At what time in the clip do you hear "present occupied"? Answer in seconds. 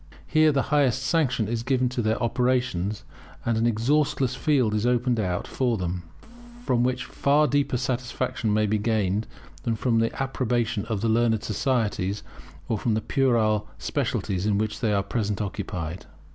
15.11-16.07